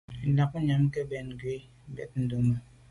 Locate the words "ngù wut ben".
1.35-2.23